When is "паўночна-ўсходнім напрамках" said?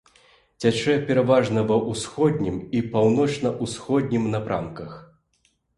2.97-5.01